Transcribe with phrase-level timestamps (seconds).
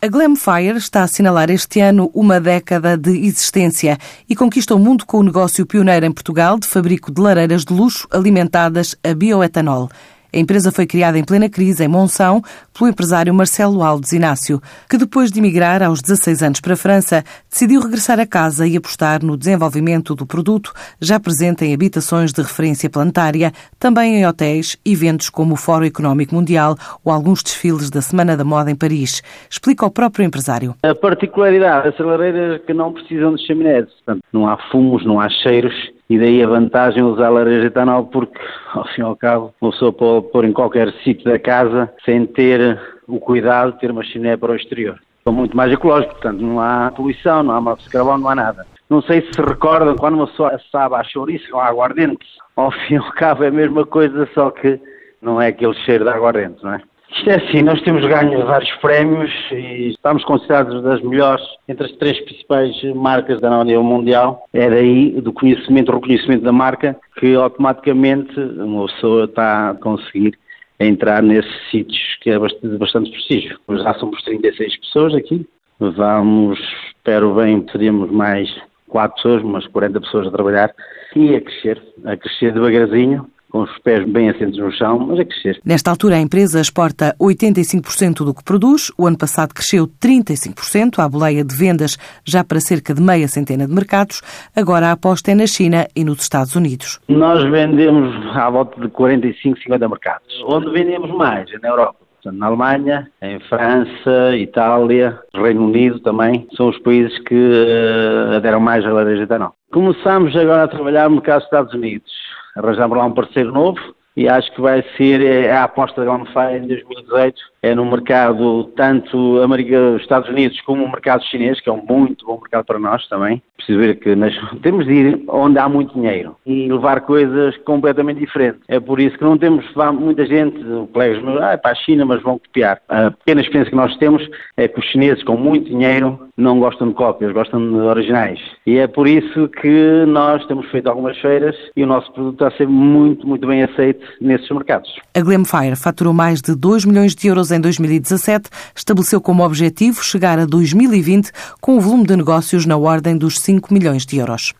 [0.00, 5.04] A Glamfire está a assinalar este ano uma década de existência e conquista o mundo
[5.04, 9.90] com o negócio pioneiro em Portugal de fabrico de lareiras de luxo alimentadas a bioetanol.
[10.30, 12.42] A empresa foi criada em plena crise em Monção
[12.76, 17.24] pelo empresário Marcelo Alves Inácio, que depois de emigrar aos 16 anos para a França,
[17.50, 22.42] decidiu regressar a casa e apostar no desenvolvimento do produto, já presente em habitações de
[22.42, 28.02] referência planetária, também em hotéis, eventos como o Fórum Económico Mundial ou alguns desfiles da
[28.02, 29.22] Semana da Moda em Paris.
[29.48, 30.74] Explica o próprio empresário.
[30.82, 35.30] A particularidade dessas lareiras que não precisam de chaminés, portanto, não há fumos, não há
[35.30, 35.74] cheiros
[36.08, 38.38] e daí a vantagem usar laranja etanol porque,
[38.72, 42.24] ao fim e ao cabo, uma pessoa pode pôr em qualquer sítio da casa sem
[42.26, 44.98] ter o cuidado de ter uma chaminé para o exterior.
[45.24, 48.34] São muito mais ecológicos, portanto não há poluição, não há monóxido de carbono, não há
[48.34, 48.66] nada.
[48.88, 52.24] Não sei se recordam quando uma pessoa assava a chouriço com aguardente,
[52.56, 54.80] ao fim e ao cabo é a mesma coisa, só que
[55.20, 56.80] não é aquele cheiro de aguardente, não é?
[57.10, 61.92] Isto é assim, nós temos ganho vários prémios e estamos considerados das melhores entre as
[61.92, 64.46] três principais marcas da nível mundial.
[64.52, 70.38] É daí do conhecimento, reconhecimento da marca que automaticamente uma pessoa está a conseguir
[70.78, 73.58] entrar nesses sítios que é bastante, bastante prestígio.
[73.68, 75.46] Já somos 36 pessoas aqui.
[75.80, 78.54] Vamos, espero bem, seríamos mais
[78.88, 80.74] 4 pessoas, umas 40 pessoas a trabalhar
[81.16, 85.24] e a crescer, a crescer devagarzinho com os pés bem assentos no chão, mas a
[85.24, 85.60] crescer.
[85.64, 88.92] Nesta altura, a empresa exporta 85% do que produz.
[88.98, 93.66] O ano passado cresceu 35%, a boleia de vendas já para cerca de meia centena
[93.66, 94.22] de mercados.
[94.54, 97.00] Agora a aposta é na China e nos Estados Unidos.
[97.08, 100.26] Nós vendemos à volta de 45, 50 mercados.
[100.46, 101.50] Onde vendemos mais?
[101.52, 101.96] É na Europa.
[102.24, 108.84] Na Alemanha, em França, Itália, Reino Unido também, são os países que uh, aderam mais
[108.84, 109.54] à laranja etanol.
[109.72, 112.27] Começamos agora a trabalhar no mercado dos Estados Unidos
[112.58, 113.80] arranjamos lá um parceiro novo
[114.18, 118.64] e acho que vai ser é, a aposta da OneFi em 2018 é no mercado
[118.76, 122.80] tanto América, Estados Unidos como o mercado chinês, que é um muito bom mercado para
[122.80, 123.40] nós também.
[123.56, 128.18] Preciso ver que nós temos de ir onde há muito dinheiro e levar coisas completamente
[128.18, 128.60] diferentes.
[128.66, 130.58] É por isso que não temos muita gente,
[130.92, 132.80] colegas meus, ah, é para a China, mas vão copiar.
[132.88, 136.88] A pequena experiência que nós temos é que os chineses com muito dinheiro não gostam
[136.88, 138.38] de cópias, gostam de originais.
[138.64, 142.46] E é por isso que nós temos feito algumas feiras e o nosso produto está
[142.48, 144.88] a ser muito, muito bem aceito nesses mercados.
[145.14, 150.38] A Glamfire faturou mais de 2 milhões de euros em 2017, estabeleceu como objetivo chegar
[150.38, 154.54] a 2020 com o volume de negócios na ordem dos 5 milhões de euros.